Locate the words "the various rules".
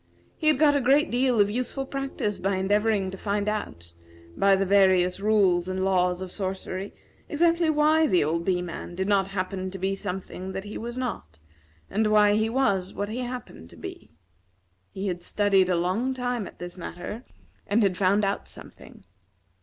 4.55-5.69